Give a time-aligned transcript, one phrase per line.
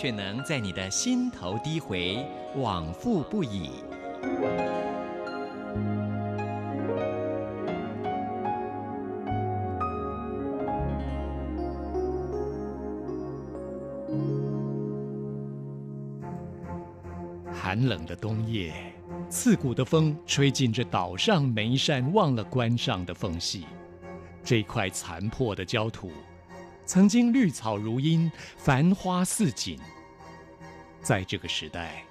[0.00, 3.70] 却能在你的心头低回，往复不已。
[17.52, 18.72] 寒冷的冬夜，
[19.28, 23.66] 刺骨的风吹进这岛上每一扇忘了关上的缝隙，
[24.44, 26.12] 这块残破的焦土。
[26.88, 29.78] 曾经绿草如茵，繁花似锦。
[31.02, 32.02] 在这个时代，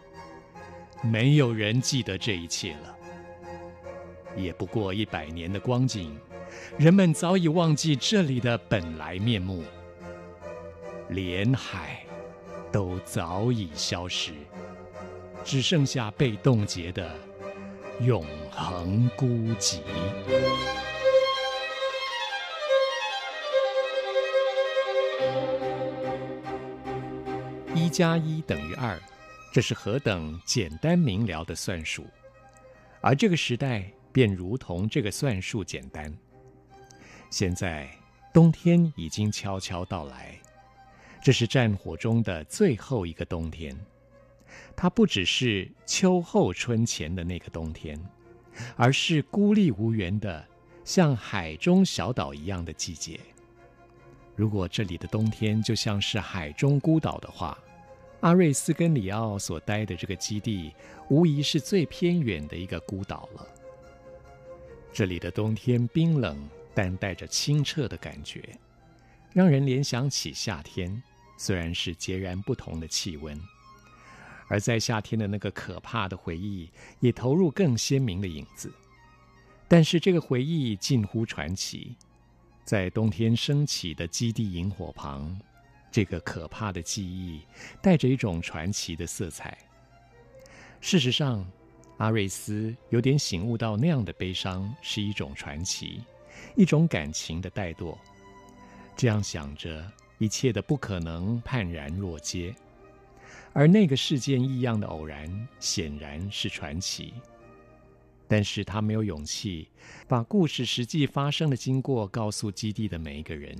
[1.02, 2.96] 没有人记得这一切了。
[4.36, 6.16] 也不过一百年的光景，
[6.78, 9.64] 人们早已忘记这里的本来面目，
[11.10, 12.06] 连海
[12.72, 14.32] 都早已消失，
[15.44, 17.12] 只剩下被冻结的
[18.02, 19.26] 永恒孤
[19.56, 19.80] 寂。
[27.78, 29.00] 一加一等于二，
[29.54, 32.06] 这是何等简单明了的算术，
[33.02, 36.12] 而这个时代便如同这个算术简单。
[37.30, 37.88] 现在
[38.34, 40.36] 冬天已经悄悄到来，
[41.22, 43.78] 这是战火中的最后一个冬天，
[44.76, 47.98] 它不只是秋后春前的那个冬天，
[48.76, 50.44] 而是孤立无援的
[50.84, 53.20] 像海中小岛一样的季节。
[54.36, 57.58] 如果这里的冬天就像是海中孤岛的话，
[58.22, 60.74] 阿瑞斯跟里奥所待的这个基地，
[61.10, 63.48] 无疑是最偏远的一个孤岛了。
[64.92, 66.38] 这里的冬天冰冷，
[66.74, 68.42] 但带着清澈的感觉，
[69.34, 71.02] 让人联想起夏天，
[71.38, 73.40] 虽然是截然不同的气温。
[74.48, 78.74] 而在夏天的那个可怕的回忆，也投入更鲜明的影子。
[79.68, 81.96] 但是这个回忆近乎传奇，
[82.64, 85.38] 在冬天升起的基地萤火旁。
[85.92, 87.42] 这个可怕的记忆
[87.82, 89.58] 带着一种传奇的色彩。
[90.80, 91.46] 事实上，
[91.98, 96.02] 阿瑞斯有点醒悟到那样的悲伤是一种传奇，
[96.56, 97.98] 一种感情的怠惰。
[98.96, 102.54] 这样想着，一切的不可能判然若揭，
[103.54, 107.14] 而那个事件异样的偶然显然是传奇。
[108.28, 109.70] 但是他没有勇气
[110.06, 113.56] 把故事实际发生的经过告诉基地的每一个人。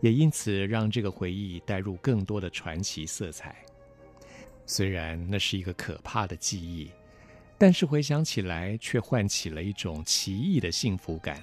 [0.00, 3.56] 也因此让这个回忆带入更多的传奇色彩。
[4.66, 6.90] 虽然那是一个可怕的记忆，
[7.56, 11.42] 但是回想起来却唤起了一种奇异的幸福感。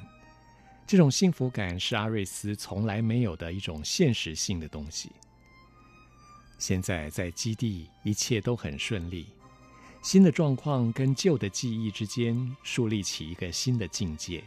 [0.85, 5.11] 这种幸福感是阿瑞斯从来没有的一种现实性的东西。
[6.59, 9.25] 现在在基地一切都很顺利，
[10.01, 14.43] 新的状况跟旧的记忆之间树立起一个新的境界。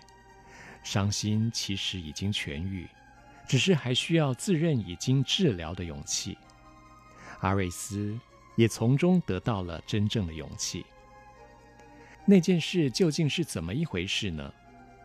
[0.84, 2.86] 伤心其实已经痊愈。
[3.46, 6.36] 只是还需要自认已经治疗的勇气，
[7.40, 8.18] 阿瑞斯
[8.56, 10.84] 也从中得到了真正的勇气。
[12.24, 14.52] 那件事究竟是怎么一回事呢？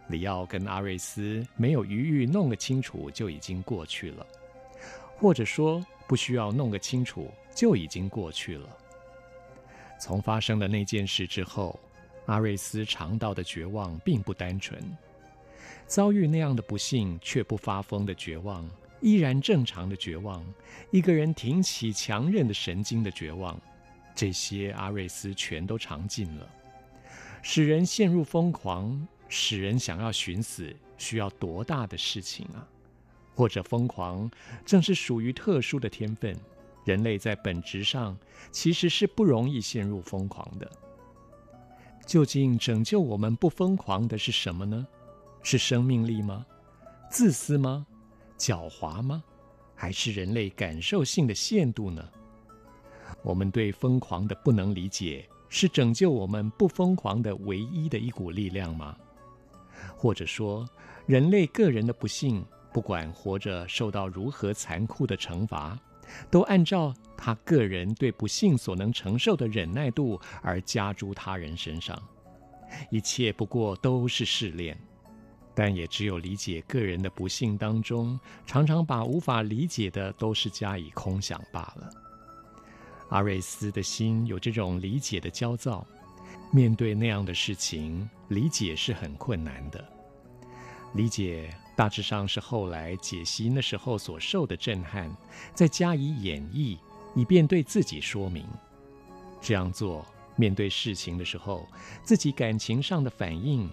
[0.08, 4.26] 里奥跟阿瑞斯没有余裕弄个清楚就已经过去了，
[5.16, 8.68] 或者说不需要弄个清楚就已经过去了。
[10.00, 11.80] 从发生了那件事之后，
[12.26, 14.82] 阿瑞斯尝到的绝望并不单纯。
[15.92, 18.66] 遭遇那样的不幸却不发疯的绝望，
[19.02, 20.42] 依然正常的绝望，
[20.90, 23.60] 一个人挺起强韧的神经的绝望，
[24.16, 26.50] 这些阿瑞斯全都尝尽了。
[27.42, 32.66] 使人陷入疯狂，使人想要寻死，需要多大的事情啊？
[33.36, 34.32] 或者疯狂
[34.66, 36.34] 正是属于特殊的天分，
[36.86, 38.18] 人类在本质上
[38.50, 40.72] 其实是不容易陷入疯狂的。
[42.06, 44.88] 究竟拯救我们不疯狂的是什么呢？
[45.44, 46.46] 是生命力吗？
[47.10, 47.86] 自私吗？
[48.38, 49.24] 狡猾吗？
[49.76, 52.08] 还是人类感受性的限度呢？
[53.24, 58.96] 我们对疯狂的不能理解，是拯救我们不疯狂的唯一的一股力量吗？
[59.96, 60.68] 或者说，
[61.06, 65.78] 人类个人的不幸，不管活着受到如何残酷的惩罚，
[66.30, 72.00] 都按照他个人对不幸所能承受的忍耐度而加诸他人身上，
[72.92, 74.78] 一切不过都是试炼。
[75.54, 81.90] 但也只有理解个人的不幸当中，常常把无法理解的都是加以空想罢了。
[83.10, 85.86] 阿瑞斯的心有这种理解的焦躁，
[86.52, 89.86] 面对那样的事情，理解是很困难的。
[90.94, 95.10] 理解大致上是后来解析那时候所受的震撼，
[95.54, 96.78] 再加以演绎，
[97.16, 98.46] 以便对自己说明。
[99.42, 100.06] 这样做，
[100.36, 101.68] 面对事情的时候，
[102.04, 103.70] 自己感情上的反应，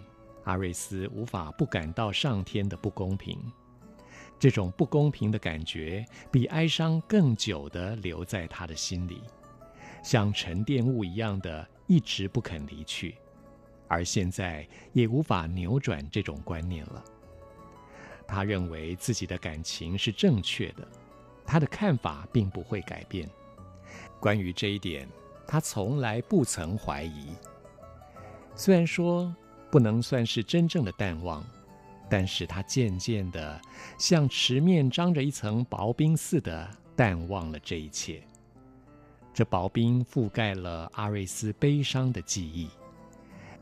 [0.48, 3.38] 阿瑞斯无法不感到上天的不公平。
[4.38, 6.02] 这种不公平的感觉，
[6.32, 9.22] 比哀伤更久地留在他的心里，
[10.02, 13.18] 像沉淀物一样的一直不肯离去，
[13.88, 17.04] 而现在也无法扭转这种观念了。
[18.26, 20.88] 他认为自己的感情是正确的，
[21.44, 23.28] 他的看法并不会改变。
[24.18, 25.06] 关于这一点，
[25.46, 27.32] 他从来不曾怀疑。
[28.54, 29.34] 虽然说
[29.70, 31.44] 不能算是真正的淡忘。
[32.10, 33.60] 但是他渐渐的，
[33.98, 36.66] 像池面张着一层薄冰似的
[36.96, 38.22] 淡忘了这一切。
[39.34, 42.68] 这薄冰覆盖了阿瑞斯悲伤的记忆。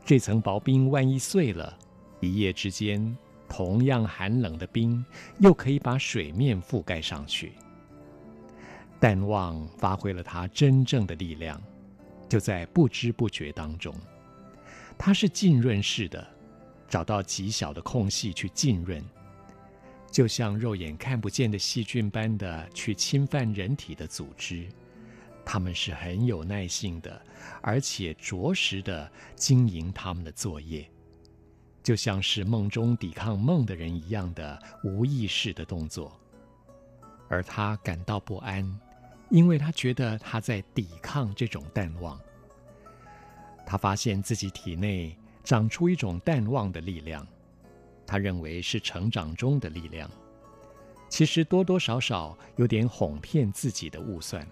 [0.05, 1.77] 这层薄冰万一碎了，
[2.21, 3.17] 一夜之间，
[3.49, 5.05] 同样寒冷的冰
[5.39, 7.51] 又可以把水面覆盖上去。
[8.97, 11.61] 淡忘发挥了它真正的力量，
[12.29, 13.93] 就在不知不觉当中，
[14.97, 16.27] 它是浸润式的。
[16.89, 19.03] 找到极小的空隙去浸润，
[20.09, 24.69] 就像肉眼看不见的细菌般的去侵犯人体的组织，
[25.43, 27.21] 他们是很有耐性的，
[27.61, 30.89] 而且着实的经营他们的作业，
[31.83, 36.17] 就像是梦中抵抗梦的人一样的无意识的动作。
[37.27, 38.65] 而他感到不安，
[39.29, 42.17] 因为他觉得他在抵抗这种淡忘。
[43.67, 45.15] 他发现自己体内。
[45.43, 47.25] 长出一种淡忘的力量，
[48.05, 50.11] 他认为是成长中的力量，
[51.07, 54.45] 其实多多少少有点哄骗自己的误算，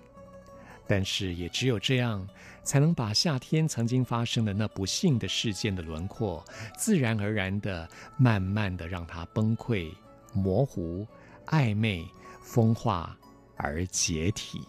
[0.87, 2.25] 但是也只有这样，
[2.63, 6.41] 才能把夏天曾经发生的那不幸的事件的轮廓，
[6.77, 9.91] 自然而然的、慢慢的让它崩溃、
[10.31, 11.05] 模糊、
[11.47, 12.07] 暧昧、
[12.41, 13.17] 风化
[13.57, 14.61] 而解体。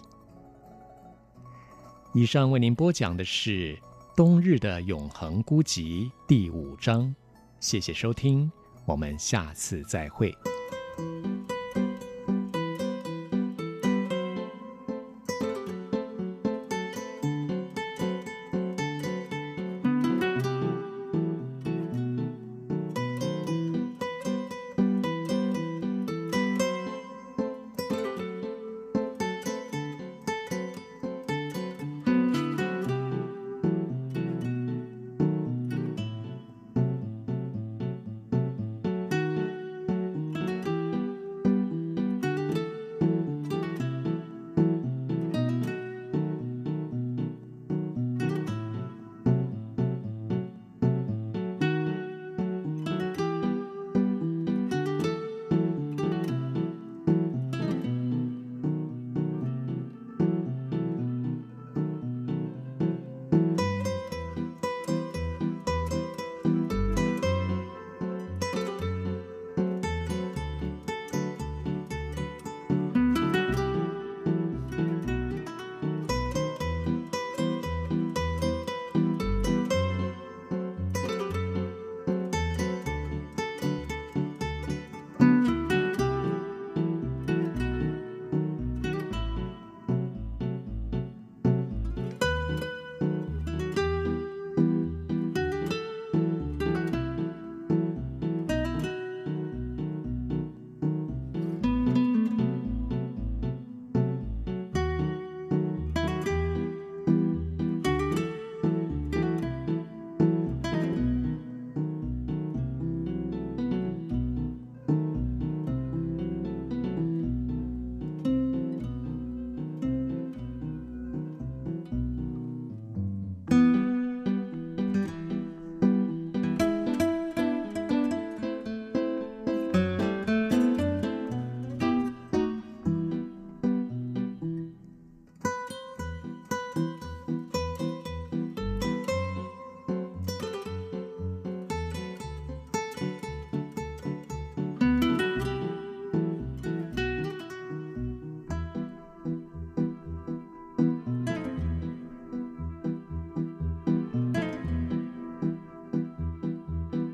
[2.12, 3.78] 以上为您播讲的是。
[4.16, 7.14] 冬日的永恒孤寂第五章，
[7.60, 8.50] 谢谢收听，
[8.86, 10.34] 我们下次再会。